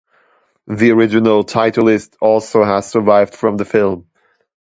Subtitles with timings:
[0.65, 4.07] The original title list also has survived from the film.